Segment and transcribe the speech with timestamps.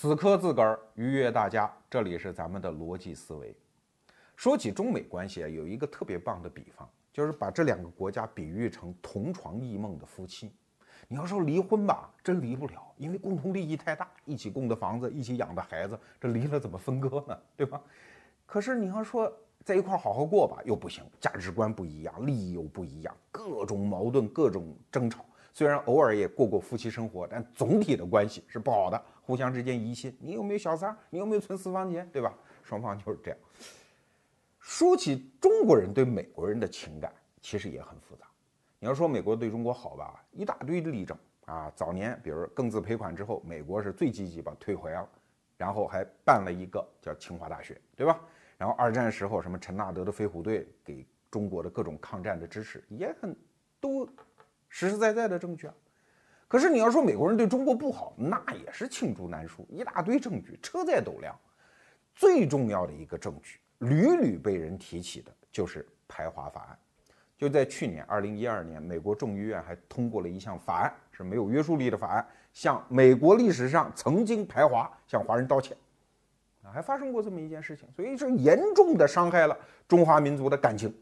[0.00, 1.68] 死磕自个儿，愉悦大家。
[1.90, 3.52] 这里是咱们的逻辑思维。
[4.36, 10.52] 说起中美关系啊，有一个特别棒的比方，就是把这两个国家比喻成同床异梦的夫妻。
[11.08, 17.36] 你要说离婚吧，真离不了，因为共同利益太大，一起供的房子，一起养的孩子，这离了怎么分割呢？
[17.56, 17.82] 对吧？
[18.46, 19.28] 可是你要说
[19.64, 25.24] 在一块好好过吧，又不行，价值观不一样，利益又不一样，各种矛盾，各种争吵。
[25.52, 30.16] 虽然偶尔也过过夫妻生活，但总体的关系是不好的，互相之间疑心。
[30.22, 30.96] 你有没有小三儿？
[31.10, 32.08] 你有没有存私房钱？
[32.10, 32.34] 对吧？
[32.64, 33.38] 双方就是这样。
[34.58, 37.12] 说起中国人对美国人的情感，
[37.42, 38.26] 其实也很复杂。
[38.78, 41.70] 你要说美国对中国好吧，一大堆例证啊。
[41.76, 45.06] 早年比如庚子赔款之后，美国是最积极把退回了，
[45.58, 48.18] 然后还办了一个叫清华大学，对吧？
[48.56, 53.36] 然后二战时候什么陈纳德的飞虎队给中国的各种抗战的支持也很
[53.78, 54.06] 都
[54.70, 55.74] 实实在在的证据啊。
[56.48, 61.38] 可是你要说美国人对中国不好，那也是罄竹难书，一大堆证据，车载斗量。
[62.14, 66.78] 最重要的一个证据，屡屡被人提起的就是排华法案。
[67.36, 75.76] 就在去年，二零一二年，美国众议院还通过了一项法案，是没有约束力的法案，向美国历史上曾经排华、向华人道歉，
[76.64, 80.92] 啊，还发生过这么一件事情，所以这严重的伤害了中华民族的感情。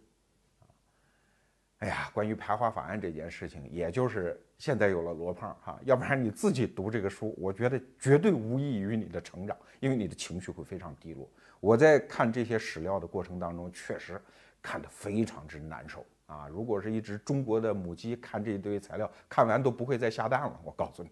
[1.78, 11.28] 哎呀，关于排华法案这件事情，也就是现在有了罗胖哈，要不然你自己读这个书，我觉得绝对无益于你的成长，因为你的情绪会非常低落。
[11.60, 14.20] 我在看这些史料的过程当中，确实
[14.62, 16.04] 看得非常之难受。
[16.26, 20.60] 啊，如果是一只中国的母鸡看这一堆材料，看完都不会再下蛋了。
[20.64, 21.10] 我告诉你，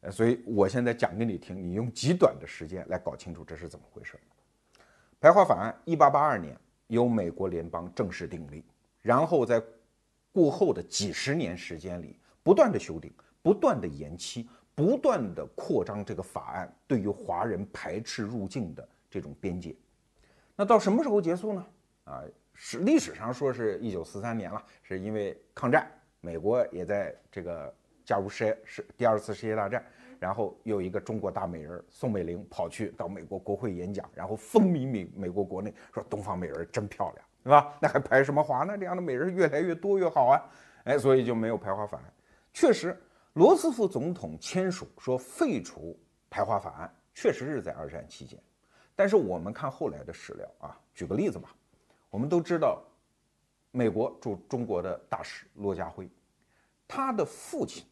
[0.00, 4.18] 呃，所以我现在讲给你听，你用极短的时间来搞清楚这是怎么回事。
[5.20, 6.54] 排华法案，一八八二年
[6.88, 8.62] 由美国联邦正式订立，
[9.00, 9.62] 然后在
[10.36, 19.74] 过后的几十年时间里，不断的修订，不断的延期，不断的扩张这个法案对于华人排斥入境的这种边界。
[20.54, 21.66] 那到什么时候结束呢？
[22.04, 22.22] 啊？
[22.52, 25.90] 史历史上说是一九四三年了，是因为抗战，
[26.20, 27.74] 美国也在这个
[28.04, 29.82] 加入世世第二次世界大战，
[30.20, 37.72] 然后有一个中国大美人宋美龄跑去到美国国会演讲，然后风靡美美国国内，说东方美人真漂亮，是吧？
[37.80, 38.76] 那还排什么华呢？
[38.76, 40.42] 这样的美人越来越多越好啊！
[40.82, 42.12] 哎，所以就没有排华法案。
[42.52, 43.00] 确实，
[43.34, 45.96] 罗斯福总统签署说废除
[46.28, 48.36] 排华法案，确实是在二战期间。
[48.96, 51.54] 但是我们看后来的史料啊，举个例子吧。
[52.10, 52.82] 我们都知道，
[53.70, 56.10] 美国驻中国的大使骆家辉，
[56.88, 57.86] 他的父亲，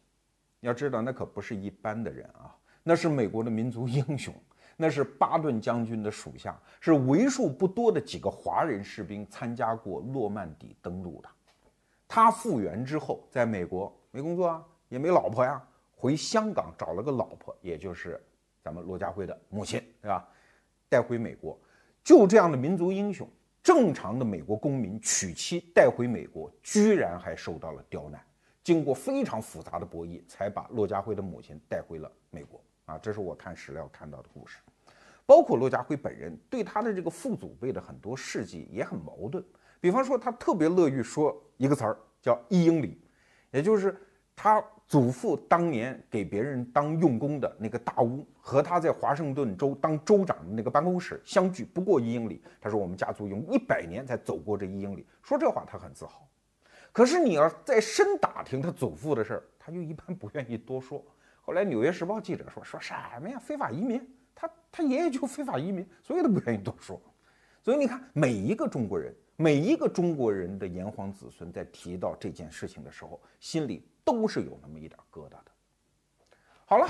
[0.59, 4.35] 要知道那可不是一般的人啊，那是美国的民族英雄，
[4.75, 11.29] 那是巴顿将军的属下，是为数不多的几个华人士兵参加过诺曼底登陆的。
[12.07, 15.65] 他复员之后，在美国没工作啊，也没老婆呀，
[15.95, 18.21] 回香港找了个老婆，也就是
[18.61, 20.27] 咱们骆家辉的母亲，对吧？
[20.87, 21.57] 带回美国，
[22.03, 23.27] 就这样的民族英雄。
[23.63, 28.23] 正常的美国公民娶妻带回美国，居然还受到了刁难。
[28.63, 32.61] 经过非常复杂的博弈，才把骆家辉的母亲带回了美国。
[32.85, 34.59] 啊，这是我看史料看到的故事。
[35.25, 39.43] 包括骆家辉本人对他的这个父祖辈的很多事迹也很矛盾。
[39.81, 43.01] 比方说，他特别乐于说一个词儿叫“一英里”，
[43.51, 43.95] 也就是
[44.35, 44.63] 他。
[44.87, 52.39] 祖父当年给别人当用工的那个大屋，和他在华盛顿州当州长的那个办公室相距不过一英里。
[52.61, 56.29] 他说：“我们家族用一百年才走过这一英里。”说这话他很自豪。
[56.91, 61.03] 可是你要再深打听他祖父的事儿，他就一般不愿意多说。
[61.45, 63.37] 后来《纽约时报》记者说：“说什么呀？
[63.39, 64.01] 非法移民？
[64.33, 66.99] 他他爷爷就非法移民，所以他不愿意多说。”
[67.63, 73.87] 所以你看，每一个中国人，每一个中国人的炎黄子孙，在提到这件事情的时候，心里。
[74.05, 75.45] 都是有那么一点疙瘩的。
[76.67, 76.87] 好了，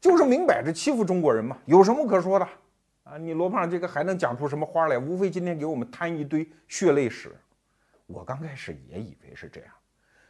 [0.00, 2.48] 就是明摆着欺负中国人嘛，有什么可说的
[3.04, 3.16] 啊？
[3.16, 4.98] 你罗胖这个还能讲出什么花来？
[4.98, 7.32] 无非今天给我们摊一堆血泪史。
[8.08, 9.70] 我刚开始也以为是这样，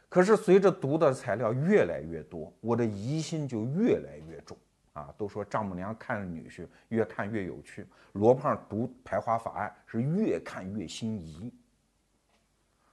[0.09, 4.57] 可是随着读的材料越来越多，我的疑心就越来越重
[4.93, 5.13] 啊！
[5.17, 11.53] 都说丈母娘看女婿越看越有趣，罗胖读排华法案是越看越心仪。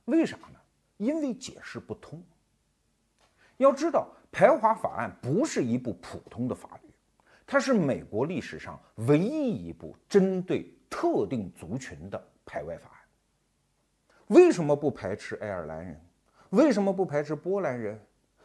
[0.07, 0.59] 为啥呢？
[0.97, 2.23] 因为解释不通。
[3.59, 6.91] 要知道，排华法案不是一部普通的法律，
[7.47, 12.99] 它是美国历史上唯一一部针对特定族群的排外法案。
[14.27, 16.01] 为什么不排斥爱尔兰人？
[16.55, 18.01] 为什么不排斥波兰人？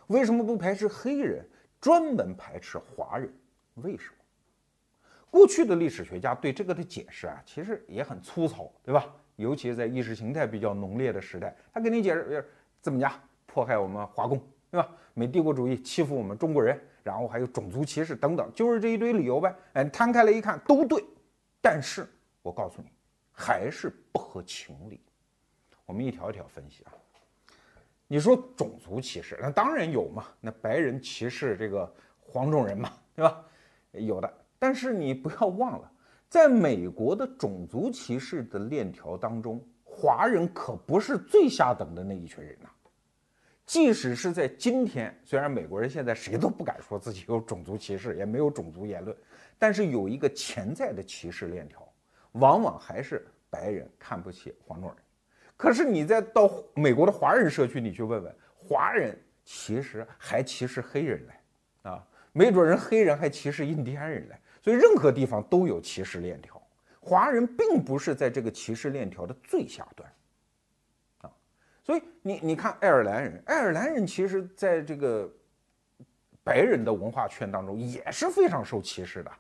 [0.08, 1.48] 为什么不排斥黑人？
[1.80, 3.32] 专门排斥华人？
[3.76, 4.16] 为什么？
[5.30, 9.06] 过去的历史学家对这个的解释啊，其实也很粗糙，对吧？
[9.36, 12.46] 尤其在意识形态比较浓烈的时代，他给你解释
[12.82, 13.14] 怎么讲，
[13.46, 14.42] 迫害我们华工。
[14.72, 14.88] 对吧？
[15.16, 19.56] 美帝国主义欺负我们中国人，然后还有种族歧视等等，就是这一堆理由呗。
[19.74, 21.04] 哎，摊开来一看都对，
[21.60, 22.08] 但是
[22.44, 22.90] 我告诉你，
[23.32, 25.00] 还是不合情理。
[25.88, 26.94] 我们一条一条分析啊。
[28.12, 33.46] 你说种族歧视，那当然有嘛，那白人歧视这个黄种人嘛，对吧？
[33.92, 35.92] 有的，但是你不要忘了，
[36.28, 42.70] 在美国的种族歧视的链条当中，华人可不是最下等的那一群人呐。
[43.64, 49.16] 即使是在今天，虽然美国人现在谁都不敢说自己有种族歧视，也没有种族言论，
[49.60, 51.88] 但是有一个潜在的歧视链条，
[52.32, 54.98] 往往还是白人看不起黄种人。
[55.60, 64.38] 可是你再到美国的华人社区，你去问问，华人其实还歧视黑人嘞，啊，没准人黑人还歧视印第安人嘞。
[64.62, 66.66] 所以任何地方都有歧视链条，
[67.02, 70.10] 华人并不是在这个歧视链条的最下端，
[71.24, 71.32] 啊，
[71.84, 75.30] 所以你你看爱尔兰人，爱尔兰人其实在这个
[76.42, 79.32] 白人的文化圈当中也是非常受歧视的，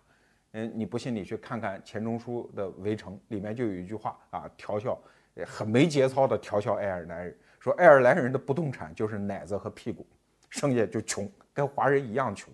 [0.51, 4.99] 嗯，你不信你去看看钱钟书的《围城》，里面就有一句话啊，调笑。
[5.45, 10.05] 很没节操的调笑爱尔兰人，说爱尔兰人的不动产就是奶子和屁股，
[10.49, 12.53] 剩下就穷，跟华人一样穷，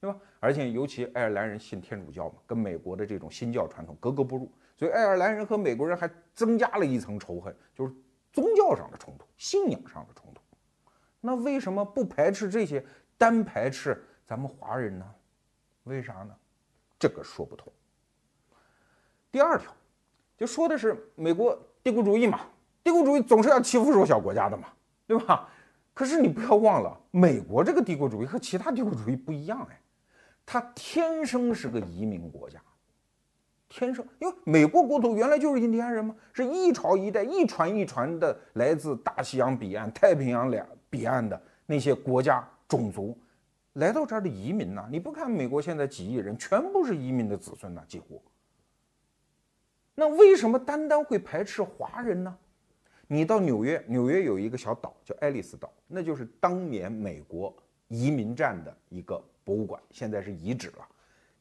[0.00, 0.18] 对吧？
[0.38, 7.94] 而且尤其爱尔兰人信天主教嘛，跟美国的这种新教传统格格不入，所以爱尔兰人和美国人还增加了一层仇恨，就是
[8.32, 10.40] 宗教上的冲突、信仰上的冲突。
[11.20, 12.84] 那为什么不排斥这些，
[13.18, 15.14] 单排斥咱们华人呢？
[15.84, 16.34] 为啥呢？
[16.98, 17.72] 这个说不通。
[19.30, 19.74] 第二条，
[20.36, 21.58] 就说的是美国。
[21.82, 22.40] 帝国主义嘛，
[22.84, 24.68] 帝国主义总是要欺负弱小国家的嘛，
[25.06, 25.48] 对吧？
[25.94, 29.80] 可是你不要忘了，美国这个帝国主义和其他帝国主义不一样哎，
[30.46, 32.58] 它天生是个移民国家，
[33.68, 43.18] 天生，因为美国国土原来就是印第安人嘛，是一朝一代、一传一传的来自大西洋彼岸、太平洋两彼岸的那些国家种族
[43.74, 44.88] 来到这儿的移民呐。
[44.90, 48.22] 你不看美国现在几亿人，全部是移民的子孙呐，几乎。
[50.00, 52.34] 那为什么单单会排斥华人呢？
[53.06, 57.54] 你到纽约，纽约有一个小岛叫爱丽丝岛，那就是当年美国
[57.88, 60.88] 移民站的一个博物馆，现在是遗址了。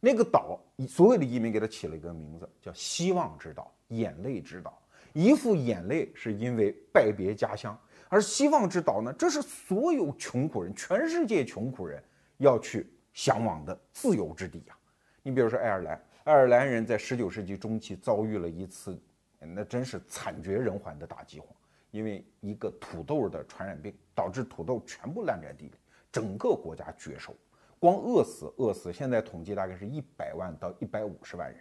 [0.01, 0.59] 那个岛，
[0.89, 4.77] 所有的移民给它起了一个名字，叫“希望之岛”、“眼泪之岛”。
[5.13, 7.79] 一副眼泪是因为拜别家乡，
[8.09, 12.03] 而“希望之岛”呢，这是所有穷苦人，全世界穷苦人
[12.39, 14.75] 要去向往的自由之地呀。
[15.23, 15.97] 你比如说爱尔兰。
[16.29, 18.95] 爱尔兰人在十九世纪中期遭遇了一次，
[19.39, 21.49] 那真是惨绝人寰的大饥荒，
[21.89, 25.73] 因为一个土豆的传染病导致土豆全部烂在地里，
[26.11, 27.35] 整个国家绝收，
[27.79, 31.59] 光饿死饿死，现在统计大概是一百万到一百五十万人，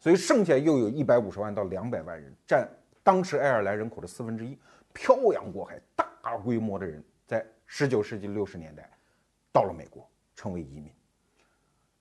[0.00, 2.68] 所以剩下又有一百五十万到两百万人，占
[3.04, 4.58] 当时爱尔兰人口的四分之一，
[4.92, 8.90] 漂洋过海，大规模的人在十九世纪六十年代
[9.52, 10.04] 到了美国，
[10.34, 10.92] 成为移民。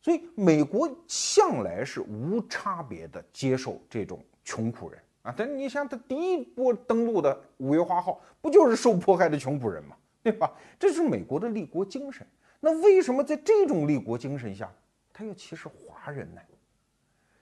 [0.02, 9.96] 所以美国向来是无差别的接受这种穷苦人啊，但你像，他第一波登陆的五月花号不就是受迫害的穷苦人吗？
[10.24, 10.52] 对吧？
[10.80, 12.26] 这是美国的立国精神。
[12.62, 14.72] 那为什么在这种立国精神下，
[15.12, 16.42] 他要歧视华人呢？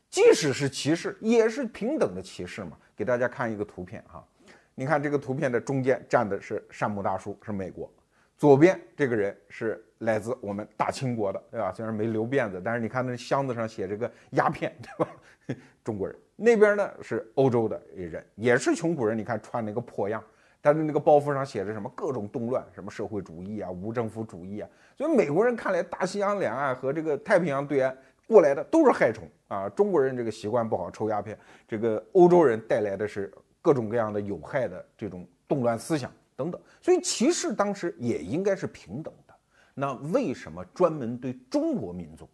[0.09, 2.77] 即使是歧视，也是平等的歧视嘛。
[2.95, 4.27] 给大家看一个图片哈，
[4.73, 7.91] 你看这个图片的中间站的是山姆大叔，是美国。
[8.37, 11.73] 左边这个人是来自我们大清国的，对吧？
[11.73, 15.11] 虽然没留辫子，但是你看那箱子上写着个鸦片，对吧？
[15.83, 19.17] 中国人那边呢是欧洲的人，也是穷苦人。
[19.17, 20.23] 你看穿那个破样，
[20.61, 24.69] 但是那个包袱上写着什么各种动乱，什么社会主义啊、无政府主义啊。
[24.95, 27.97] 所以美国人看来，大西洋两岸和这个太平洋对岸
[28.27, 29.67] 过来的都是害虫啊。
[29.69, 31.35] 中国人这个习惯不好，抽鸦片；
[31.67, 33.33] 这个欧洲人带来的是
[33.63, 36.11] 各种各样的有害的这种动乱思想。
[36.37, 39.33] 等等，所以歧视当时也应该是平等的。
[39.73, 42.29] 那为什么专门对中国民族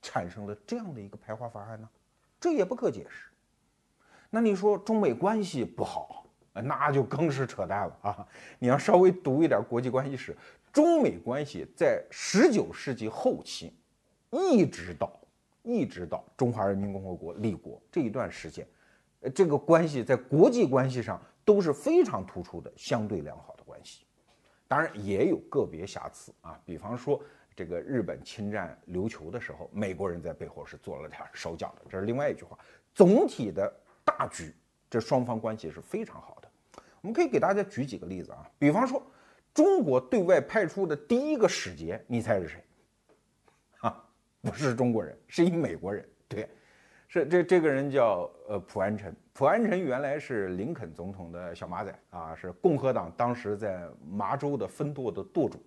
[0.00, 1.88] 产生了这样的一个排华法案呢？
[2.40, 3.26] 这也不可解释。
[4.30, 8.28] 那你说中美关系不好，那就更是扯淡了啊！
[8.60, 10.36] 你要稍微读一点国际关系史，
[10.72, 13.72] 中美关系在十九世纪后期，
[14.30, 15.10] 一直到
[15.64, 18.64] 一直到中华人民共和国立国这一段时间，
[19.20, 21.20] 呃，这个关系在国际关系上。
[21.48, 24.04] 都是非常突出的相对良好的关系，
[24.66, 26.60] 当然也有个别瑕疵啊。
[26.62, 27.18] 比方说，
[27.56, 32.58] 这个日本侵占琉球的时候，美国人在背后是做了点手脚的，这是另外一句话。
[32.92, 33.72] 总体的
[34.04, 34.54] 大局，
[34.90, 36.82] 这双方关系是非常好的。
[37.00, 38.46] 我们可以给大家举几个例子啊。
[38.58, 39.02] 比方说，
[39.54, 42.62] 中国对外派出的第一个使节，你猜是谁？
[43.88, 44.04] 啊，
[44.42, 46.06] 不是中国人，是一美国人。
[46.28, 46.46] 对。
[47.10, 55.62] 是这这个人叫呃普安臣，普安臣原来是林肯总统的小马仔啊，是共和党当时在麻州的分舵的舵主，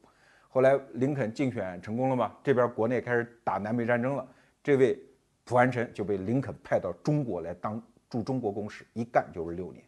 [0.49, 4.27] 后来林肯竞选成功了嘛，这边国内开始打南北战争了，
[4.61, 4.99] 这位
[5.45, 9.81] 普安臣就被林肯派到中国来当驻中国公使，一干就是六年。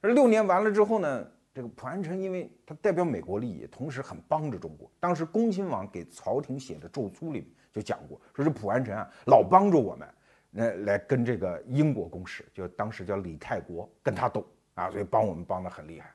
[0.00, 4.90] 而六年完了之后呢，这个普安臣因为他代表美国利益，同时很帮着中国。
[4.98, 10.08] 当时恭亲王给朝廷写的奏书里面就讲过，说是普安臣啊老帮着我们，
[10.54, 14.44] 来来跟这个英国公使，就当时叫李泰国跟他斗
[14.74, 16.12] 啊，所以帮我们帮得很厉害。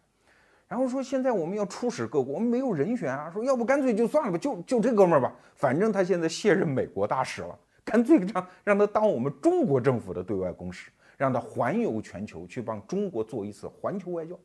[0.68, 14.40] 然后说现在我们要出使各国，我们没有人选啊，说要不干脆就算了吧，就就这哥们儿吧，反正他现在卸任美国大使了，干脆让让他当我们中国政府的对外公使，让他环游全球去帮中国做一次环球外交。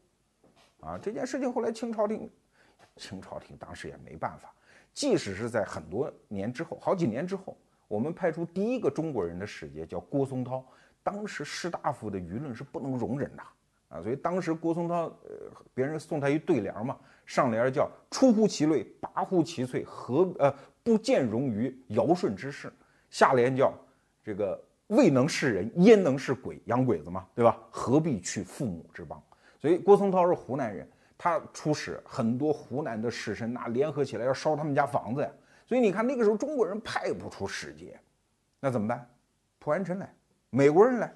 [0.80, 2.30] 啊，这件事情后来清朝廷，
[2.96, 4.52] 清朝廷当时也没办法，
[4.92, 7.56] 即使是在很多年之后，好几年之后，
[7.94, 10.66] 我们派出第一个中国人的使节叫郭松涛，
[11.00, 13.42] 当时士大夫的舆论是不能容忍的。
[13.88, 15.30] 啊，所以当时郭松涛，呃，
[15.72, 22.72] 别人送他一对联嘛，上联叫“出乎其类，拔乎其萃，何呃不见容于尧舜之事”，
[23.10, 23.72] 下联叫
[24.24, 26.60] “这个未能是人，焉能是鬼？
[26.64, 27.56] 洋鬼子嘛，对吧？
[27.70, 29.22] 何必去父母之邦？”
[29.62, 30.84] 所以郭松涛是湖南人，
[31.16, 35.30] 他出使很多湖南的士绅，那联合起来要烧他们家房子呀。
[35.66, 37.98] 所以你看那个时候中国人派不出使节，
[38.60, 39.08] 那怎么办？
[39.58, 40.14] 普安臣来，
[40.50, 41.12] 美国人来。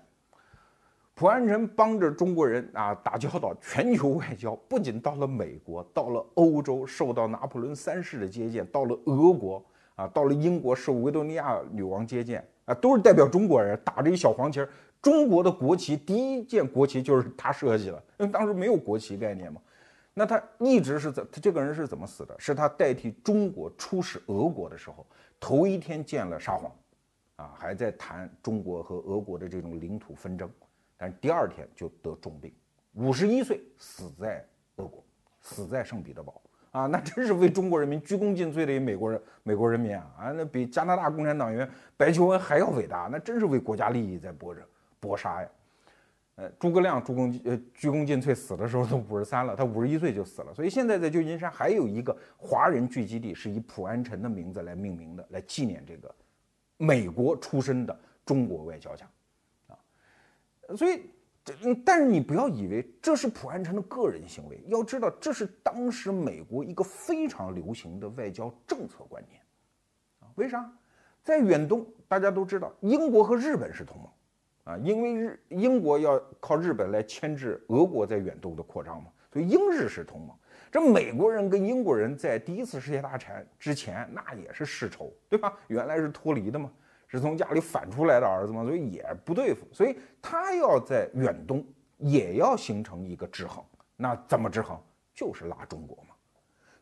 [1.14, 9.64] 普安臣帮着中国人啊打交道，全球外交不仅到了美国，到了欧洲受到拿破仑三世的接见，到了俄国
[9.96, 14.68] 啊，到了英国受维多利亚女王接见啊，都是代表中国人打着一小黄旗儿。
[15.02, 19.60] 中国的国旗第一件国旗就是他设计的，因为当时没有国旗概念嘛。
[20.18, 21.24] 那他一直是怎？
[21.30, 22.34] 他这个人是怎么死的？
[22.40, 25.06] 是他代替中国出使俄国的时候，
[25.38, 26.72] 头一天见了沙皇，
[27.36, 30.50] 啊，还在谈中国和俄国的这种领土纷争。
[30.96, 32.52] 但是第二天就得重病，
[32.94, 34.44] 五十一岁死在
[34.74, 35.04] 俄国，
[35.40, 36.86] 死在圣彼得堡啊！
[36.86, 40.32] 那真是为中国人民鞠躬尽瘁的一美国人，美国人民啊啊！
[40.32, 44.60] 那比加拿大共产党员白求恩还要伟大，那真是为国家利益在搏着
[44.98, 45.48] 搏杀呀！
[46.40, 50.54] 呃，诸葛亮鞠躬呃鞠躬尽瘁死的时候都五十三了，他五十一岁就死了。
[50.54, 56.14] 所以现在在旧金山还有一个华人聚集地，是以普安臣的名字来命名的，来纪念这个
[56.76, 59.04] 美国出身的中国外交家。
[59.66, 59.76] 啊
[60.76, 61.00] 所以，
[61.44, 61.54] 这
[61.84, 69.40] 但是你不要以为这是普安臣的个人行为，要知道这是当时美国一个非常流行的外交政策观念，
[70.20, 70.70] 啊，为啥？
[71.24, 74.08] 在远东，大家都知道英国和日本是同盟，
[74.68, 80.36] 啊，因为日英国要靠日本来牵制俄国在远东的扩张嘛，所以英日是同盟。
[80.70, 85.58] 这美国人跟英国人在第一次世界大战之前，那也是世仇，对吧？
[85.68, 86.70] 原来是脱离的嘛。
[87.06, 91.64] 是从家里反出来的儿子嘛，所以也不对付，所以他要在远东
[91.96, 93.64] 也要形成一个制衡，
[93.96, 94.78] 那怎么制衡？
[95.14, 96.14] 就是拉中国嘛。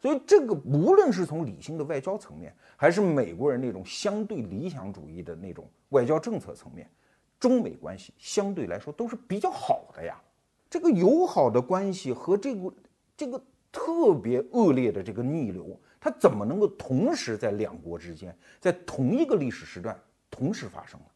[0.02, 6.90] 所以这个无论是从理性的外交层面，还是美国人那种相对理想主义的那种外交政策层面，
[7.38, 10.20] 中美关系相对来说都是比较好的呀。
[10.68, 12.74] 这个友好的关系和这个
[13.16, 19.98] 这个特别恶劣的这个逆流，它怎么能够同时在两国之间，在同一个历史时段？
[20.28, 21.06] 同时发生了，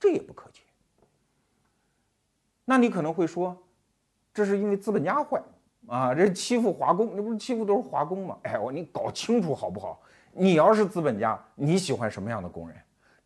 [0.00, 0.62] 这也不可解。
[2.64, 3.56] 那你可能会说，
[4.32, 5.40] 这是因为资本家坏
[5.86, 8.38] 啊，这欺负华工，那不是欺负都是华工吗？
[8.42, 10.00] 哎，我你搞清楚好不好？
[10.32, 12.76] 你要是资本家，你喜欢什么样的工人？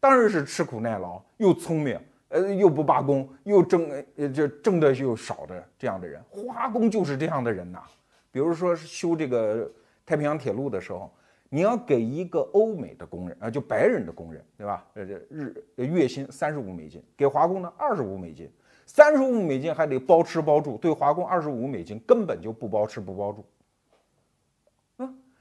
[0.01, 6.23] 当然是吃苦耐劳、又聪明、呃又不罢工、又挣呃这挣的又少的这样的人。
[6.31, 7.83] 华工就是这样的人呐。
[8.31, 9.71] 比如说修这个
[10.05, 11.11] 太平洋铁路的时候。
[11.51, 14.87] 你要给一个欧美的工人啊，就白人的工人，对吧？
[14.93, 18.53] 呃，日月薪三十五美金，给华工呢二十五美金，
[18.85, 23.43] 三十五美金还得包吃包住，对华工二十五美金根本就不包吃不包住。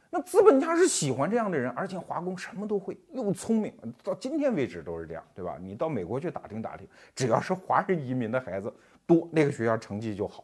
[0.09, 3.73] 那资本家是喜欢这样的人，而且华工什么都会，又聪明，
[4.03, 5.57] 到今天为止都是这样，对吧？
[5.59, 8.73] 你到美国去打听打听，只要是华人移民的孩子
[9.05, 10.43] 多，那个学校成绩就好。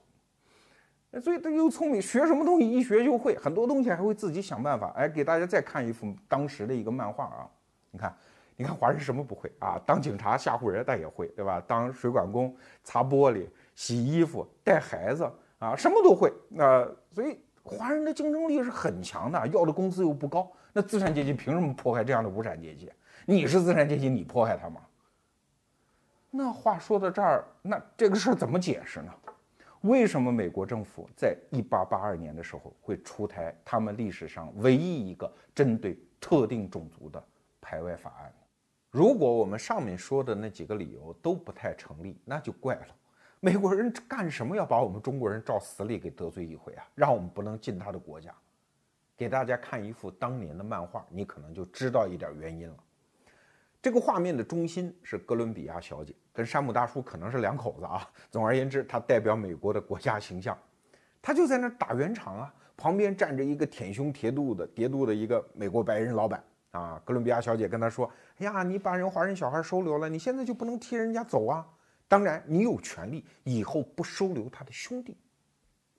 [1.22, 4.92] 所以他又聪明，学什么东西一学就会，很多东西还会自己想办法。
[4.96, 7.48] 哎，给大家再看一幅当时的一个漫画啊，
[7.92, 8.18] 你看，
[8.56, 9.80] 你看华人什么不会啊？
[9.86, 11.64] 当警察吓唬人，他也会，对吧？
[11.68, 12.54] 当水管工
[12.84, 16.34] 擦玻璃、洗衣服、带孩子啊，什么都会。
[16.50, 22.92] 那所以华人的竞争力是很强的，要的工资又不高，那资产阶级凭什么迫害这样的无产阶级？
[23.26, 24.82] 你是资产阶级，你迫害他吗？
[26.30, 29.14] 那话说到这儿，那这个事儿怎么解释呢？
[29.82, 37.22] 为什么美国政府在一八八二年的时候会出台他们历史上唯一一个针对特定种族的
[37.60, 38.36] 排外法案呢？
[38.90, 42.88] 如果我们上面说的那几个理由都不太成立，那就怪了。
[43.46, 46.88] 美国人干什么要把我们中国人照死里给得罪一回啊？
[46.96, 48.34] 让我们不能进他的国家，
[49.18, 52.76] 给大家看一幅当年的漫画，你可能就知道一点原因了。
[53.82, 58.10] 这个画面的中心是哥伦比亚小姐，跟山姆大叔可能是两口子啊。
[58.32, 60.58] 总而言之，他代表美国的国家形象，
[61.22, 62.54] 他就在那打圆场啊。
[62.78, 67.02] 旁边站着一个舔胸叠肚的叠肚的一个美国白人老板啊。
[67.04, 68.10] 哥伦比亚小姐跟他说
[68.40, 71.68] ：“哎呀，你把人华人小孩收留了，你现在就不能替人家走啊？
[72.08, 75.18] 当然，你有权利以后不收留他的兄弟。”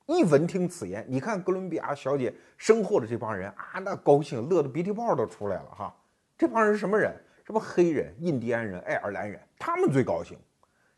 [0.07, 5.97] 一闻听此言，你看哥伦比亚小姐身后的这帮人啊，那高兴乐得鼻涕泡都出来了哈。
[6.37, 7.19] 这帮人什么人？
[7.47, 10.39] 什么黑人、印第安人、爱尔兰人，他们最高兴。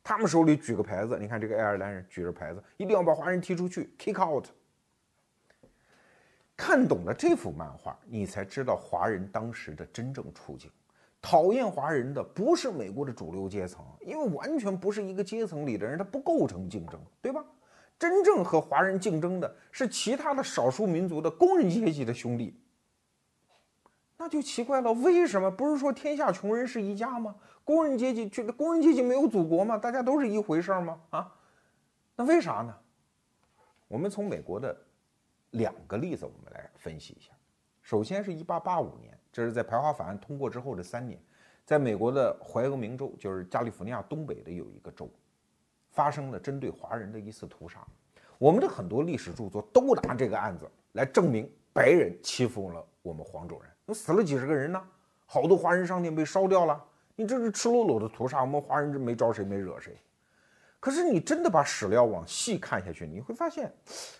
[0.03, 4.47] 他们手里举个牌子，你看这个爱尔兰人举着牌子，一定要把华人踢出去，kick out。
[6.57, 10.71] 看懂了这幅漫画，你才知道华人当时的真正处境。
[11.29, 17.45] 讨厌华人的不是美国的主流阶层，因为完全不是一个阶层里的人，他不构成竞争，对吧？
[17.99, 22.57] 真正和华人竞争的是其他的少数民族的工人阶级的兄弟，
[24.17, 27.35] 那就奇怪了，为什么不是说天下穷人是一家吗？
[27.65, 29.77] 工人阶级觉得工人阶级没有祖国吗？
[29.77, 31.01] 大家都是一回事吗？
[31.11, 31.35] 啊，
[32.15, 32.73] 那为啥呢？
[33.89, 34.77] 我们从美国的
[35.51, 37.33] 两个例子，我们来分析一下。
[37.83, 41.21] 首先是一八八五年，这是在排华法案通过之后的三年，
[41.63, 45.11] 在美国的怀俄明州，就是加利福尼亚东北的有一个州。
[45.91, 47.87] 发生了针对华人的一次屠杀，
[48.39, 54.83] 我们的很多历史著作都拿这个案子来证明白人欺负了我们黄种人，那死了几十个人呢，
[55.27, 56.83] 好多华人商店被烧掉了，
[57.15, 59.95] 你这是赤裸裸的屠杀，我们华人这没招谁没惹谁。
[60.81, 63.71] 可是你真的把史料往细看下去，你会发现，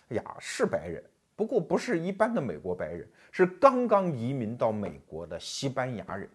[0.09, 1.03] 哎呀，是白人，
[1.37, 6.29] 不过不是一般的美国白人，是刚刚移民到美国的西班牙人。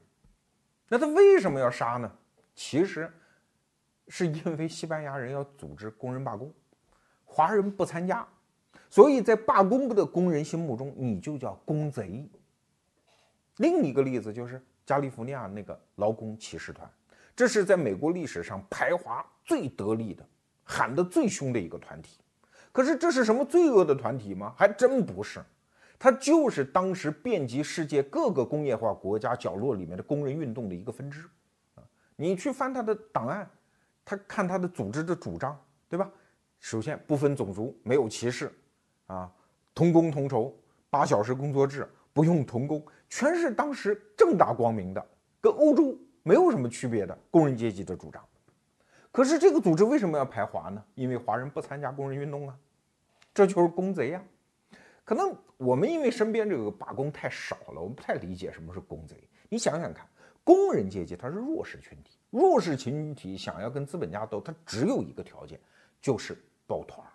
[0.88, 2.10] 那他为什么要杀呢？
[2.54, 3.12] 其实。
[4.08, 6.52] 是因为西班牙人要组织工人罢工，
[7.24, 8.26] 华人不参加，
[8.90, 12.28] 所以在罢工的工人心目中，你就叫工贼。
[13.58, 16.90] 另一个例子就是加利福尼亚那个劳工骑士团，
[17.34, 20.26] 这是在美国历史上排华最得力的、
[20.64, 22.18] 喊得最凶的一个团体。
[22.72, 24.52] 可是这是什么罪恶的团体吗？
[24.56, 25.40] 还真不是，
[25.98, 31.20] 它就是当时遍及世界各个工业化国家角落里面的工人运动的一个分支。
[31.76, 31.84] 啊，
[32.16, 33.48] 你去翻他的档案。
[34.04, 35.56] 他看他的组织的主张，
[35.88, 36.10] 对吧？
[36.58, 38.50] 首先不分种族，没有歧视，
[39.06, 39.30] 啊，
[39.72, 40.52] 同工同酬，
[40.90, 45.06] 八小时工作制，不用童工，全是当时正大光明的，
[45.40, 48.20] 跟欧洲没有什么区别的工人阶级的主张。
[49.12, 50.82] 可是这个组织为什么要排华呢？
[50.94, 52.56] 因为华人不参加工人运动啊，
[53.34, 54.22] 这就是工贼呀。
[55.04, 59.16] 可能我们因为身边这个罢工太少了，我们不太理解什么是工贼。
[59.50, 60.06] 你想想看，
[60.42, 62.18] 工人阶级他是弱势群体。
[62.30, 65.60] 弱势群体想要跟资本家斗，他只有一个条件，
[66.00, 67.12] 就是抱团儿。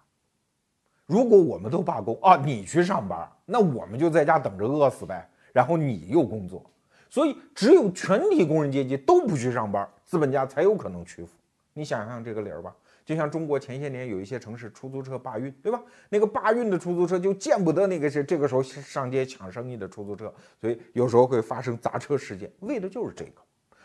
[1.07, 5.27] 如果我们都罢工啊，你去上班，那我们就在家等着饿死呗。
[5.51, 6.69] 然后你又工作，
[7.09, 11.35] 所以只有全体工人阶级都不去上班，资本家才有可能屈服。
[11.77, 15.79] 你想想这个理儿吧，就像中国前些年有一些城市出租车罢运，对吧？
[16.09, 23.33] 那个罢运的出租车就见不得那个是这个时候上街抢生意的出租车，所以有时候会发生砸车事件，为的就是这个。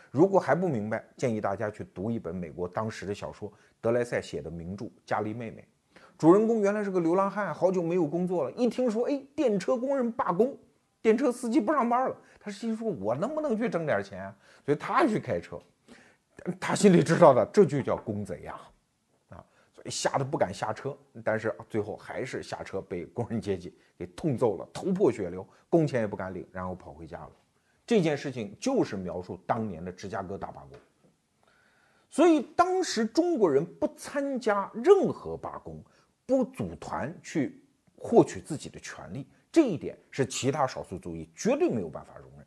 [0.09, 5.61] 如果还不明白，建议大家去读一本美国当时的小说，德莱塞写的名著《加利妹妹》。
[6.17, 8.51] 主人公原来是个流浪汉，好久没有工作了。
[8.53, 10.57] 一听说，哎，电车工人罢工，
[10.99, 14.33] 电车司机不上班了，他心说：“我能不能去挣点钱？”
[14.65, 15.61] 所以他去开车。
[16.59, 18.59] 他心里知道的，这就叫工贼呀，
[19.29, 20.97] 啊，所以吓得不敢下车。
[21.23, 27.31] 但是最后还是下车，被工人阶级给痛揍了，头破血流，工钱也不敢领，然后跑回家了。
[27.85, 30.79] 这件事情就是描述当年的芝加哥大罢工，
[32.09, 35.83] 所以当时中国人不参加任何罢工，
[36.25, 37.61] 不组团去
[37.97, 42.42] 获取自己的权利，这一点是其他少数族裔绝对没有办法容忍。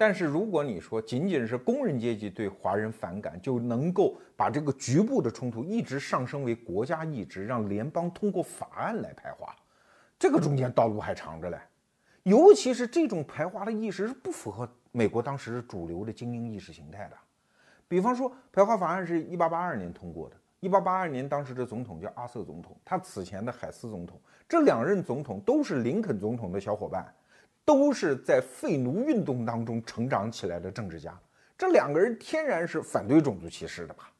[0.00, 9.52] 但是如果你说仅仅是工人阶级对华人反感，就能够把这个局部的冲突一直上升为国家意志，让联邦通过法案来排华，
[10.16, 11.58] 这个中间道路还长着嘞。
[12.22, 17.16] 尤其是这种排华的意识是不符合美国当时主流的精英意识形态的。
[17.88, 20.36] 比方说，排华法案是一八八二年通过的。
[20.60, 27.06] 一八八二年，当时的总统叫阿瑟总统，他此前的海斯总统，这两任总统都是林肯总统的小伙伴，
[27.68, 31.14] 都是在废奴运动当中成长起来的政治家。
[31.54, 34.10] 这两个人天然是反对种族歧视的吧？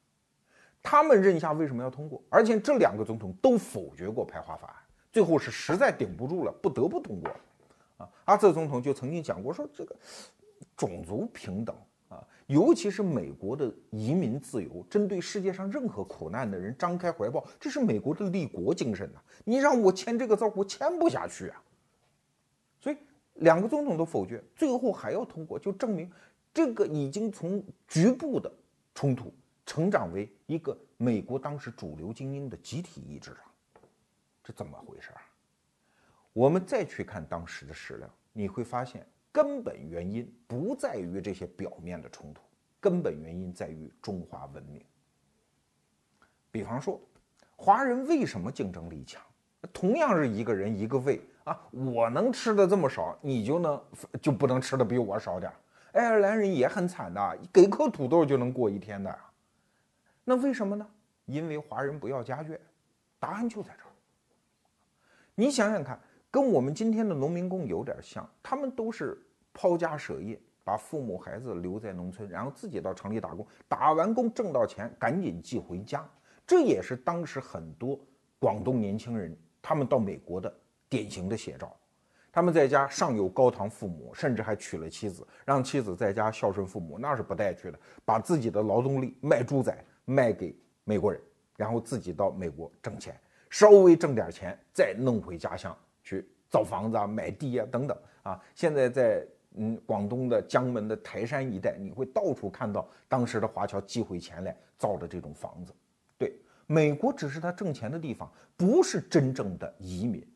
[0.83, 2.23] 他们认下为什么要通过？
[2.29, 4.75] 而且这两个总统都否决过排华法案，
[5.11, 7.31] 最后是实在顶不住了，不得不通过。
[7.97, 9.97] 啊，阿瑟总统就曾经讲过，说这个
[10.77, 11.75] 种族平等
[12.11, 19.19] 啊，尤其是美国的移民自由，针对世界上任何苦难的人张开怀抱，这是美国的立国精神呐。
[19.43, 21.63] 你让我签这个字，我签不下去啊。
[23.39, 26.11] 两个总统都否决，最后还要通过，就证明
[26.53, 28.53] 这个已经从局部的
[28.95, 29.33] 冲突
[29.67, 33.39] 成长为一个美国当时主流精英的集体意志了。
[34.43, 35.23] 这怎么回事啊？
[36.33, 42.43] 我们再去看当时的史料，你会发现根本原因不在于这些表面的冲突，
[42.81, 44.85] 根本原因在于中华文明。
[46.51, 47.01] 比方说，
[47.57, 49.23] 华人为什么竞争力强？
[49.73, 53.83] 同样是一个人一个胃啊，我能吃的这么少，你就能
[54.21, 55.51] 就不能吃的比我少点？
[55.93, 59.19] 爱尔兰人也很惨的，给颗土豆就能过一天的。
[60.25, 60.87] 那为什么呢？
[61.25, 62.59] 因为华人不要家眷。
[63.19, 63.91] 答案就在这儿。
[65.35, 65.99] 你想想看，
[66.31, 69.19] 跟我们今天的农民工有点像，他们都是
[69.55, 76.07] 抛家舍业，把父母孩子留在农村，然后自己到城里打工，打完工挣到钱赶紧寄回家。
[76.47, 77.99] 这也是当时很多
[78.39, 79.35] 广东年轻人。
[79.61, 80.55] 他们到美国的
[80.89, 81.75] 典型的写照，
[82.31, 87.79] 他们在家上有高堂父母，甚至还娶了妻子，让妻子在家孝顺父母，那是不带去的。
[88.05, 91.21] 把自己的劳动力卖猪仔，卖给美国人，
[91.57, 93.19] 然后自己到美国挣钱，
[93.51, 98.41] 稍微挣点钱，再弄回家乡去造房子啊、买地啊等等啊。
[98.55, 105.73] 现在在嗯广东的江门的台山一带，你会到处看到当时的华侨寄回钱来造的这种房子。
[106.17, 106.35] 对
[106.67, 110.27] 美国只是他挣钱的地方，不是真正的移民。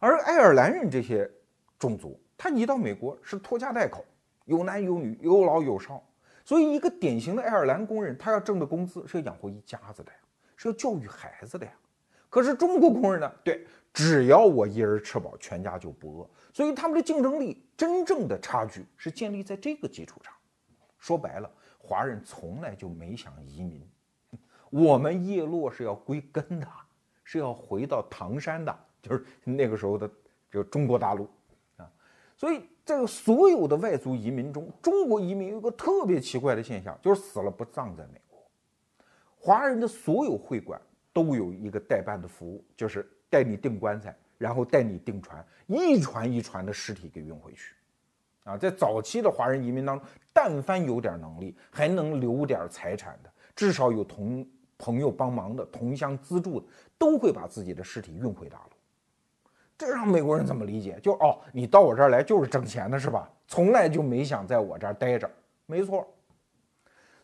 [0.00, 1.30] 而爱尔兰人这些
[1.78, 4.02] 种族，他一到美国是拖家带口，
[4.46, 6.02] 有男有女，有老有少。
[6.42, 10.18] 所以，一个典型的爱尔兰工人，他要挣的工资是要养活一家子的呀，
[10.56, 11.72] 是要教育孩子的呀。
[12.30, 13.30] 可是中国工人呢？
[13.44, 16.30] 对，只要我一人吃饱，全家就不饿。
[16.54, 20.32] 所以，他们的竞争力真正的差距是建立在这个基础上。
[20.98, 23.86] 说白了，华人从来就没想移民。
[24.70, 26.66] 我们叶落是要归根的，
[27.22, 30.10] 是要回到唐山的，就是那个时候的
[30.50, 31.28] 这个中国大陆
[31.76, 31.90] 啊。
[32.36, 38.38] 所以，这个所有的外族移民中，中国移民有一个特别奇怪的现象，就是死了不葬在美国。
[39.38, 40.80] 华人的所有会馆
[41.12, 47.74] 都有一个代办的服务，就是带你订棺材，然后带你订船，一船一船的尸体给运回去。
[48.44, 54.46] 啊，在早期的华人移民当中，但凡有点能力，还能留点财产的，至少有同。
[54.82, 58.69] 朋友帮忙的、同乡资助的，都会把自己的尸体运回大陆。
[59.80, 61.00] 这让美国人怎么理解？
[61.02, 63.26] 就哦，你到我这儿来就是挣钱的是吧？
[63.46, 65.28] 从来就没想在我这儿待着。
[65.64, 66.06] 没错。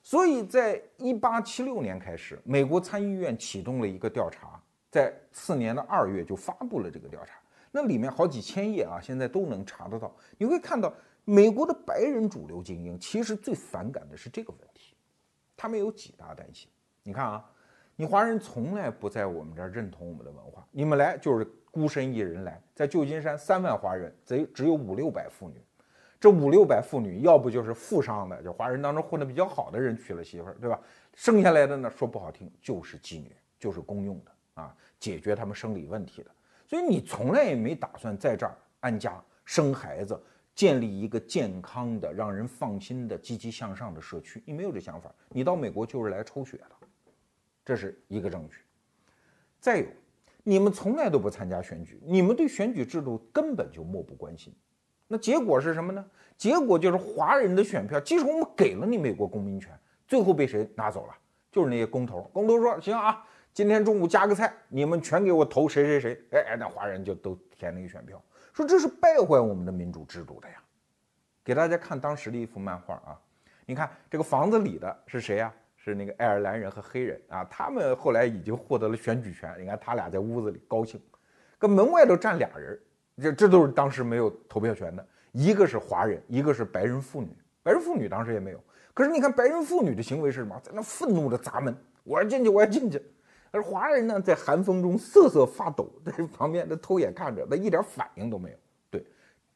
[0.03, 4.59] 所以在一八七六年开始，美国参议院启动了一个调查，
[4.90, 7.35] 在次年的二月就发布了这个调查。
[7.71, 10.11] 那里面好几千页啊，现在都能查得到。
[10.38, 10.90] 你会看到，
[11.27, 14.97] 美国的白人主流精英其实最反感的是这个问题，
[15.55, 16.71] 他们有几大担心。
[17.03, 17.45] 你看啊，
[17.97, 25.60] 你华人从来不在我们这儿认同我们的文化，你们来就是孤身一人来，在旧金山三万华人，只只有五六百妇女，
[26.18, 30.80] 这五六百妇女要不就是富商的，就华人当中混得比较好的人娶了媳妇儿，对吧？
[31.12, 36.30] 剩下来的呢，说不好听就是妓女，就是公用的啊，解决他们生理问题的。
[36.66, 40.18] 所以你从来也没打算在这儿安家生孩子。
[40.56, 46.70] 建立一个健康的、让人放心的、积极向上的社区，你没有这想法，你到美国就是来抽血的，
[47.62, 48.56] 这是一个证据。
[49.60, 49.86] 再有，
[50.48, 54.54] 你们从来都不参加选举，你们对选举制度根本就漠不关心。
[55.09, 56.04] 那结果是什么呢？
[56.37, 61.14] 结果就是华人的选票，即使我们给了你美国公民权，最后被谁拿走了？
[61.50, 62.30] 就是那些工头。
[62.32, 68.22] 工头说：“行啊，今天中午加个菜，你们全给我投谁谁谁。”哎，那华人就都填那个选票。
[68.52, 70.62] 说这是败坏我们的民主制度的呀！
[71.42, 73.18] 给大家看当时的一幅漫画啊，
[73.66, 75.52] 你看这个房子里的是谁呀？
[75.92, 79.55] 是那个爱尔兰人和黑人啊，他们后来已经获得了选举权。
[79.59, 81.01] 你看他俩在屋子里高兴，
[81.59, 82.81] 跟门外头站俩人，
[83.22, 87.29] 这这都是当时没有投票权的，一个是华人，一个是白人妇女。
[87.62, 88.61] 白人妇女当时也没有，
[88.92, 90.61] 可是你看白人妇女的行为是什么？
[90.62, 91.72] 在那愤怒的砸门，
[92.03, 93.01] 我要进去，我要进去。
[93.53, 98.57] 而华人呢，在寒风中瑟瑟发抖，在旁边的偷眼看着，他一点反应都没有。
[98.90, 99.07] 对，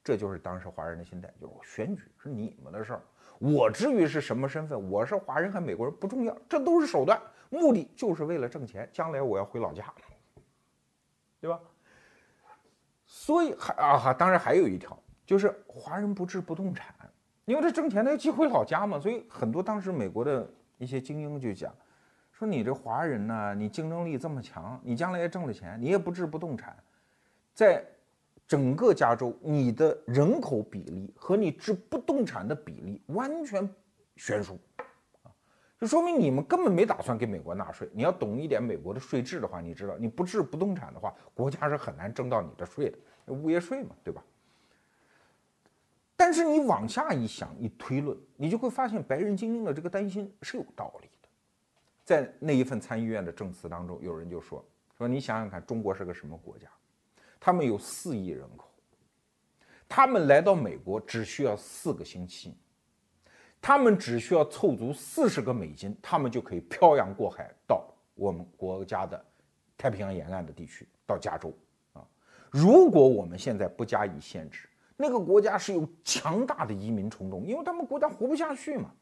[0.04, 3.02] 这就是当时华人的心态，就是选举是你们的事儿，
[3.40, 8.86] 我至于是什么身份，我是华人还是美国人不重要，这都是手段，目的就是为了挣钱。
[8.92, 9.90] 将来我要回老家，
[11.40, 11.58] 对吧？
[13.06, 16.94] 所以还啊，当然还有一条，就是华人不置不动产，
[17.46, 19.00] 因为这挣钱他要寄回老家嘛。
[19.00, 21.74] 所以很多当时美国的一些精英就讲。
[22.30, 26.76] 说你这华人呢，你竞争力这么强，你将来也挣了钱，你也不置不动产，
[27.54, 27.82] 在
[28.50, 33.72] 整个加州，你的人口比例和你置不动产的比例完全
[34.16, 34.58] 悬殊，
[35.22, 35.30] 啊，
[35.78, 37.88] 就说明你们根本没打算给美国纳税。
[37.92, 42.98] 你要懂一点美国的税制的话，你知道你不置不动产的话，国家是很难征到你的税的，
[43.32, 44.20] 物业税嘛，对吧？
[46.16, 51.28] 但是你往下一想一推论，你就会发现白人精英的这个担心是有道理的。
[52.04, 54.64] 在那一份参议院的证词当中，有人就说
[54.98, 56.68] 说你想想看，中国是个什么国家？
[57.40, 58.68] 他们有四亿人口，
[59.88, 62.54] 他们来到美国只需要四个星期，
[63.60, 69.24] 他们只需要凑足四十个美金，他们就可以漂洋过海到我们国家的
[69.78, 71.50] 太平洋沿岸的地区，到加州
[71.94, 72.06] 啊。
[72.50, 78.92] 如果我们现在不加以限制，那个国家是有强大的移民冲动，因为他们国家活不下去嘛。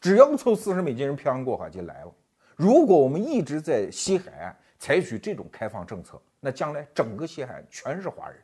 [0.00, 2.14] 只要凑四十美金人漂洋过海就来了。
[2.54, 8.40] 如果我们一直在西海岸采取这种开放政策，那将来整个西海岸全是华人。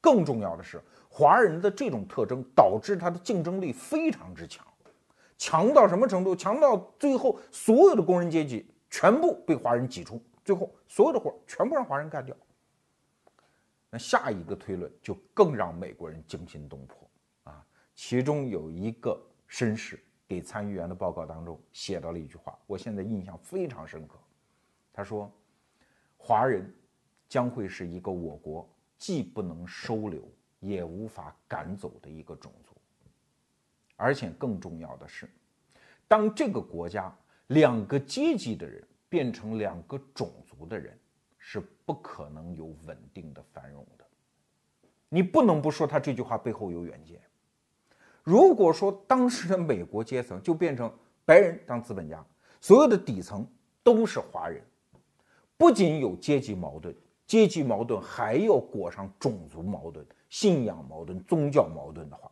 [0.00, 4.66] 更重要的是，华人的这种特征导致他的竞争力非常之强，
[5.36, 6.34] 强到什么程度？
[6.34, 12.34] 强到最后所有的工人阶级全部被华人挤出，最后所有的活全部让华人干掉。
[13.90, 16.96] 那下一个推论就更让美国人惊心动魄
[17.44, 17.62] 啊！
[17.94, 24.16] 其中有一个绅士给参议员的报告当中写到了一句话，我现在印象非常深刻。
[24.94, 25.30] 他说
[26.16, 26.74] ：“华人
[27.32, 28.68] 将会是一个我国
[28.98, 30.22] 既不能收留
[30.60, 32.74] 也无法赶走的一个种族，
[33.96, 35.26] 而且更重要的是，
[36.06, 37.10] 当这个国家
[37.46, 40.94] 两个阶级的人变成两个种族的人。”
[41.44, 44.06] 是不可能有稳定的繁荣的，
[45.08, 47.20] 你不能不说他这句话背后有远见。
[48.22, 50.88] 如果说当时的美国阶层就变成
[51.24, 52.24] 白人当资本家，
[52.60, 53.44] 所有的底层
[53.82, 54.62] 都是华人，
[55.56, 56.94] 不仅有阶级矛盾，
[57.32, 62.30] 阶级矛盾还要裹上种族矛盾、信仰矛盾、宗教矛盾的话，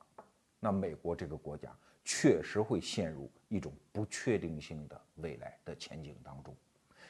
[0.59, 6.55] 那美国这个国家确实会陷入一种不确定性的未来的前景当中。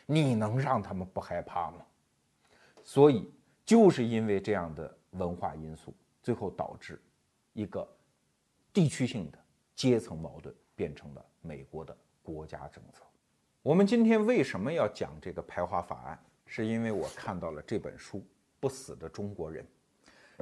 [0.07, 1.79] 你能让他们不害怕吗？
[2.85, 3.29] 所以，
[3.65, 7.03] 就是因为这样的文化因素，最后导致
[7.55, 7.85] 一个
[8.73, 9.39] 地区性的
[9.75, 13.03] 阶层矛盾变成了美国的国家政策。
[13.63, 16.25] 我们今天为什么要讲这个排华法案？
[16.53, 18.19] 是因为我看到了这本书
[18.59, 19.65] 《不死的中国人》，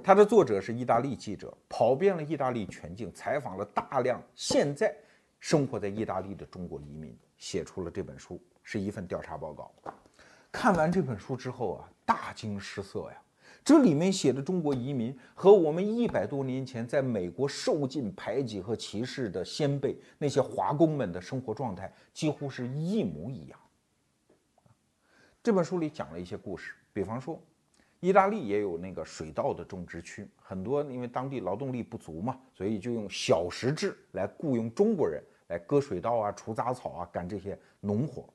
[0.03, 4.97] 它的作者是意大利记者，跑遍了意大利全境，采访了大量现在
[5.38, 9.71] 生活在意大利的中国移民，写出了这本书，是一份调查报告。
[10.51, 13.23] 看完这本书之后啊，大惊失色呀！
[13.62, 23.61] 这里面写的中国移民和我们一百多年前在美国受尽排挤和歧视的先辈那些华工们的生活状态几乎是一模一样。
[25.42, 27.40] 这本书里讲了一些故事，比方说，
[28.01, 38.29] 意大利也有那个水稻的种植区，很多因为当地劳动力不足嘛，所以就用小时制来雇佣中国人来割水稻啊、除杂草啊、干这些农活。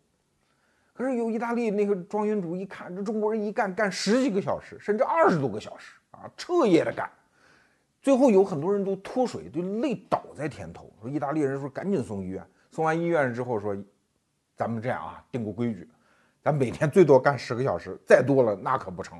[0.93, 7.09] 可是有意大利那个庄园主一看，这中国人一干干十几个小时，甚至二十多个小时啊，彻夜的干，
[8.01, 10.91] 最后有很多人都脱水，就累倒在田头。
[11.01, 13.75] 说意大利人说赶紧送医院，送完医院之后说，
[14.55, 15.89] 咱们这样啊，定个规矩，
[16.43, 19.17] 咱每天最多干十个小时，再多了那可不成。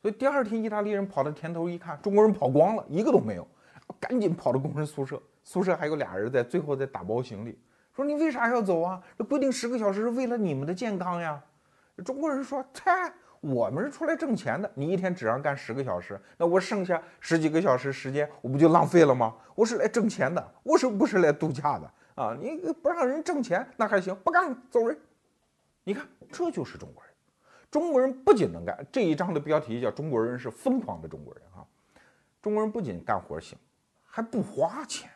[0.00, 3.46] 所以第二天，意大利人跑到田头一看，中国人跑光了，一个都没有，
[3.98, 7.58] 赶紧跑到工人宿舍，宿舍还有俩人在，最后在打包行李。
[7.92, 9.02] 说你为啥要走啊？
[9.18, 11.42] 这规定十个小时是为了你们的健康呀。
[12.04, 14.70] 中国人说：“猜，我们是出来挣钱的。
[14.74, 19.34] 你一天只让干十个小时，那我剩下十几个小时时间，我不就浪费了吗？
[19.56, 22.34] 我是来挣钱的，我是不是来度假的啊？
[22.40, 24.96] 你不让人挣钱，那还行，不干了走人。
[25.90, 27.12] 你看，这就是中国人。
[27.68, 31.66] 中国人不仅能干，这一章的标题叫“中国人是疯狂的中国人”啊。
[32.40, 33.58] 中国人不仅干活行，
[34.04, 35.10] 还不花钱。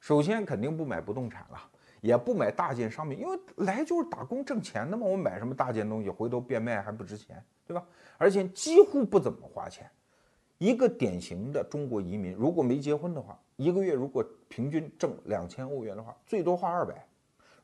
[0.00, 1.62] 首先肯定不买不动产了。
[2.00, 5.06] 也不买大件商品，因为来就是打工挣钱的嘛。
[5.06, 7.84] 我买什么大件东西，回头变卖还不值钱，对吧？
[8.16, 9.88] 而且几乎不怎么花钱。
[10.58, 17.04] 一个典型的中国移民，如果没结婚的话，一个月如果平均挣两千欧元的话，最多花二百。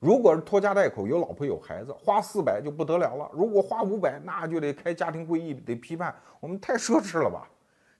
[0.04, 3.30] 如果是拖家带口，有老婆有孩子，花四百就不得了了。
[3.32, 7.48] 如果花五百，那就得开家庭会议，得批判我们太奢侈了吧？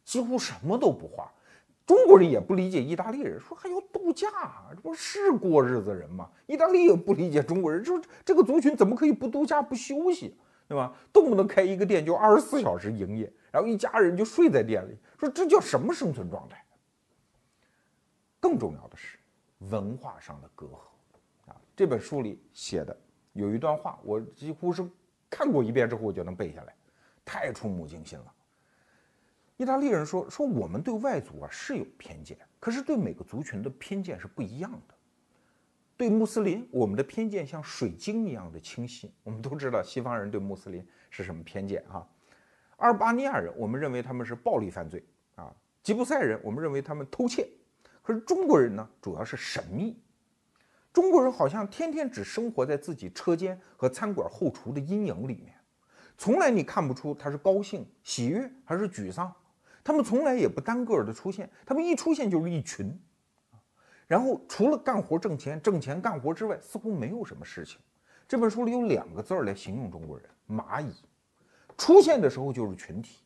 [0.05, 1.27] 几乎什么都不花。
[1.87, 4.29] 中国人也不理解意大利人，说还要度假，
[4.75, 6.29] 这不是过日子人吗？
[6.45, 10.37] 意大利也不理解中国人，说这个族群怎么可以不度假不休息，
[10.69, 10.95] 对吧？
[11.11, 16.63] 动不动开一个店就二十四小时营业，然后一家人就睡在店里，说这叫什么生存状态？
[18.41, 19.19] 更重要的是
[19.71, 20.81] 文化上的隔阂！
[21.77, 22.97] 这本书里写的
[23.33, 24.89] 有一段话，我几乎是
[25.29, 26.75] 看过一遍之后我就能背下来，
[27.25, 28.33] 太触目惊心了。
[29.57, 34.95] 意大利人说：“说我们对外族啊是有偏见，可是对每个族群的偏见是不一样的。
[35.97, 39.13] 对穆斯林，我们的偏见像水晶一样的清晰。
[39.23, 42.05] 我们都知道西方人对穆斯林是什么偏见啊？
[42.79, 45.05] 阿尔巴尼亚人，我们认为他们是暴力犯罪
[45.37, 47.49] 啊，吉普赛人，我们认为他们偷窃，
[48.03, 49.97] 可是中国人呢，主要是神秘。
[50.95, 55.53] 中国人好像天天只生活在自己车间和餐馆后厨的阴影里面，
[56.17, 59.35] 从来你看不出他是高兴、喜悦还是沮丧。
[59.83, 62.97] 他们从来也不单个的出现，他们一出现就是一群。
[64.07, 67.81] 然后除了干活挣钱、挣钱干活之外，似乎没有什么事情。
[68.29, 70.95] 这本书里有两个字儿来形容中国人：蚂蚁。
[71.77, 73.19] 出现的时候就是群体，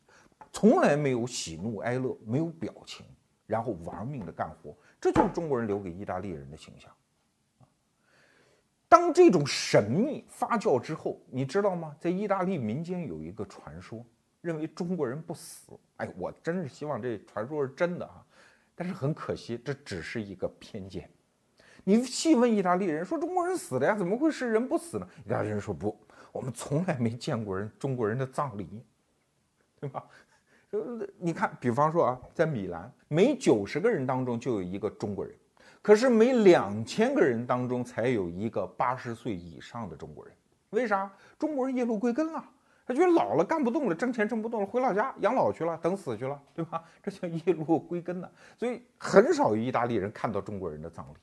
[0.51, 3.05] 从来没有喜怒哀乐，没有表情，
[3.45, 4.75] 然后玩命的干活。
[4.99, 6.91] 这就是中国人留给意大利人的形象。
[8.89, 11.95] 当这种神秘发酵之后，你知道吗？
[11.99, 14.03] 在意大利民间有一个传说，
[14.41, 15.71] 认为中国人不死。
[15.97, 18.25] 哎，我真是希望这传说是真的啊！
[18.73, 21.07] 但是很可惜，这只是一个偏见。
[21.83, 23.95] 你细问意大利人，说中国人死了呀？
[23.95, 25.07] 怎么会是人不死呢？
[25.23, 25.95] 意大利人说不，
[26.31, 28.83] 我们从来没见过人中国人的葬礼，
[29.79, 30.03] 对吧？
[30.71, 35.35] 呃，你看，比方说啊，在米兰，每九十个人当中就有一个中国人。
[35.81, 40.33] 可是每两千个人当中才有一个八十岁以上的中国人，
[40.71, 41.11] 为啥？
[41.37, 42.43] 中国人叶落归根了，
[42.85, 46.83] 他觉得老了干不动了，挣钱挣不动了，回老家养老去了，等死去了，对吧？
[47.01, 48.29] 这叫叶落归根呢。
[48.57, 51.17] 所以很少有意大利人看到中国人的葬礼。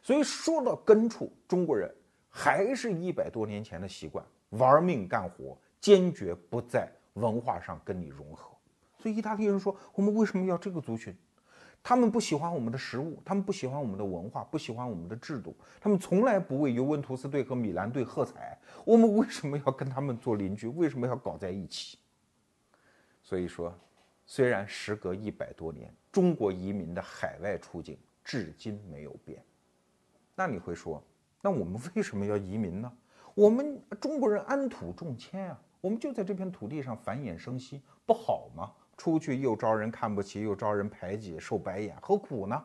[0.00, 1.92] 所以说到根处，中国人
[2.28, 8.48] 还是一百多年前的习惯，玩命干活，坚决不在文化上跟你融合。
[8.96, 11.14] 所以意大利人说，我们为什么要这个族群？
[11.88, 18.58] 他们不喜欢我们的食物，他们不喜欢我们的文化，不喜欢我们的制度，他们从来不为尤文图斯队和米兰队喝彩。
[18.84, 20.68] 我们为什么要跟他们做邻居？
[20.68, 21.96] 为什么要搞在一起？
[23.22, 23.74] 所以说，
[24.26, 29.42] 虽然时隔一百多年，中国移民的海外处境至今没有变。
[30.34, 31.02] 那你会说，
[31.40, 32.92] 那我们为什么要移民呢？
[33.34, 38.74] 我们中国人安土重迁啊，我们就在这片土地上繁衍生息，不好吗？
[38.98, 42.62] 出去又招人看不起，又招人排挤，受白眼，何苦呢？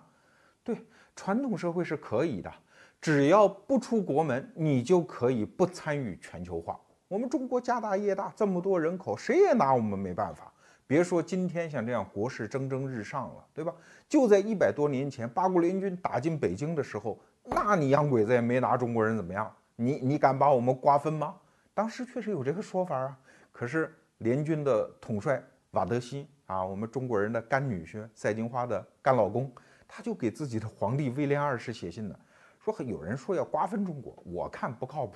[0.64, 0.76] 对，
[1.16, 2.52] 传统社会是可以的，
[3.00, 6.80] 只要不出国门，你就可以不参与全球化。
[7.08, 10.52] 我们中国家大业大，这么多人口，谁也拿我们没办法。
[10.88, 13.72] 别说今天像这样国势蒸蒸日上了，对吧？
[14.10, 19.50] 就在一百多年前，八国联军打进北京的时候，那你洋鬼子也没拿中国人怎么样？
[19.76, 21.36] 你你敢把我们瓜分吗？
[21.76, 23.16] 当时确实有这个说法啊。
[23.52, 25.44] 可是联军的统帅。
[25.74, 29.52] 瓦德西啊，我们中国人的干女婿，赛金花的干老公，
[29.88, 32.16] 他就给自己的皇帝威廉二世写信呢，
[32.60, 35.16] 说有人说要瓜分中国，我看不靠谱，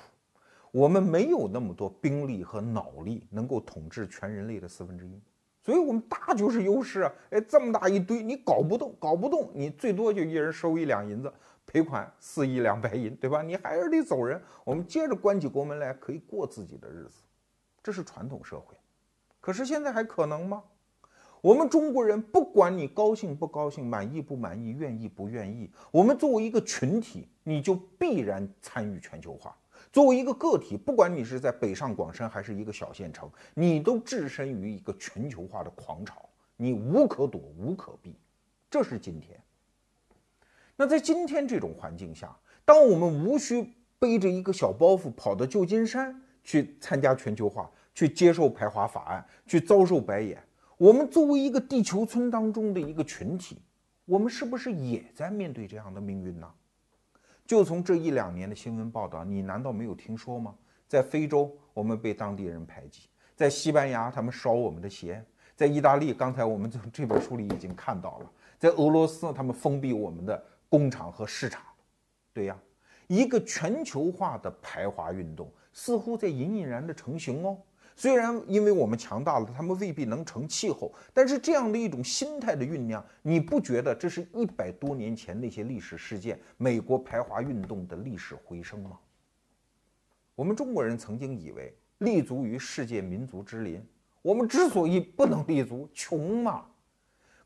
[0.72, 5.22] 我们没有那么多兵力和脑力能够统治全人类的四分之一，
[5.62, 7.14] 所以我们大就是优势啊！
[7.30, 11.32] 哎，这么大一堆，你搞不动，搞不动，你最多就一人收一两银子，
[11.68, 13.44] 赔款四亿两白银，对吧？
[13.44, 17.22] 你还是得走人，我们接着关起国门来，可以过自己的日子，
[17.84, 18.76] 这是传统社会。
[19.48, 20.62] 可是现在还可能吗？
[21.40, 29.56] 我们中国人不管你高兴不高兴、满意不满意、愿意不愿意，我们作为一个群体，你就必然参与全球化；
[29.90, 38.18] 作为一个个体，不管你是在北上广深还是一个小县城，你都置身于一个全球化的狂潮，你无可躲、无可避。
[38.70, 39.40] 这是今天。
[40.76, 47.72] 那在今天这种环境下，当我们无需背着一个小包袱跑到旧金山去参加全球化。
[47.98, 50.38] 去接受排华法案，去遭受白眼。
[50.78, 53.58] 我们作为一个地球村当中的一个群体，
[54.06, 56.48] 我们是不是也在面对这样的命运呢？
[57.48, 60.54] 就从这一两年的新闻报道，你难道没有听说吗？
[60.88, 65.20] 在非洲，我们被当地人排挤；在西班牙，他们烧我们的鞋；
[65.56, 68.28] 在意大利，刚才我们从这本书里已经看到了；
[68.60, 71.64] 在俄罗斯，他们封闭我们的工厂和市场。
[72.32, 72.56] 对呀，
[73.08, 77.58] 一个全球化的排华运动似乎在隐隐然的成型哦。
[78.00, 89.00] 虽然因为我们强大了，他们未必能成气候，但是这样的一种心态的酝酿，你不觉得这是一百多年前那些历史事件、美国排华运动的历史回声吗？
[90.36, 93.84] 我们中国人曾经以为立足于世界民族之林，
[94.22, 96.66] 我们之所以不能立足，穷嘛。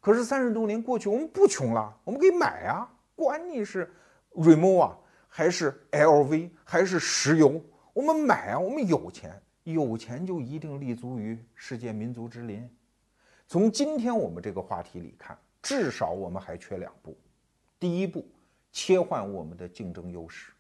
[0.02, 3.90] 可是三十多年过去，我们不穷了，我们可以买啊，管你是
[4.34, 4.94] Remo
[5.30, 7.64] 还是 LV 还是石油，
[7.94, 9.42] 我们买啊，我们有钱。
[9.64, 12.70] 有钱就一定立足于世界民族之林？
[13.48, 17.16] 从今天我们这个话题里看，至少我们还缺两步。
[17.80, 18.26] 第一步，
[18.72, 20.52] 切换我们的竞争优势。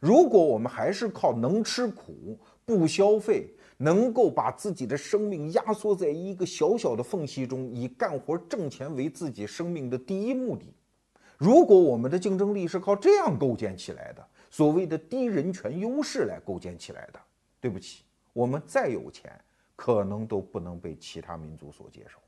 [0.00, 10.74] 如果我们还是靠能吃苦不消费，能够把自己的生命压缩在一个小小的缝隙中，以干活挣钱为自己生命的第一目的，
[11.38, 17.20] 如果我们的竞争力是靠这样构建起来的，所谓的低人权优势来构建起来的，
[17.60, 18.02] 对不起。
[18.32, 19.32] 我们再有钱，
[19.76, 22.18] 可能都不能被其他民族所接受。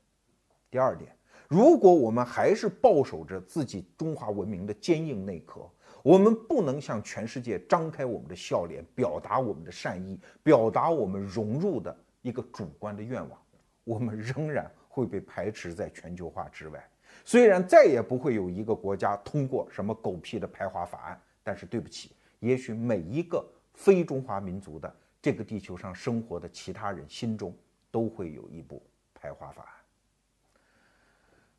[0.69, 1.15] 第二点，
[1.47, 5.69] 如果我们还是抱守着自己中华文明的坚硬内壳，
[6.03, 13.39] 我们不能向全世界张开我们的笑脸，表达我们的善意，表达我们融入的一个主观的愿望，
[13.83, 16.87] 我们仍然会被排斥在全球化之外。
[17.23, 23.43] 虽然再也不会有一个国家通过什么狗屁的排华法案，但是对不起，也许每一个
[23.73, 24.93] 非中华民族的
[25.25, 27.51] 这个地球上生活的其他人心中
[27.89, 29.73] 都会有一部排华法案。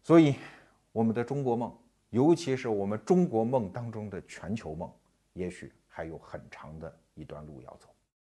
[0.04, 0.36] 所以，
[0.92, 1.76] 我们的中国梦，
[2.10, 4.88] 尤其是我们中国梦当中的全球梦，
[5.32, 7.88] 也许还有很长的一段路要走。